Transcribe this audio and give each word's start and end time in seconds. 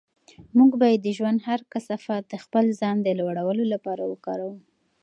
موږ 0.57 0.71
باید 0.81 0.99
د 1.03 1.07
ژوند 1.17 1.39
هر 1.47 1.59
کثافت 1.73 2.21
د 2.27 2.33
خپل 2.43 2.65
ځان 2.79 2.95
د 3.03 3.07
لوړولو 3.19 3.63
لپاره 3.73 4.03
وکاروو. 4.11 4.57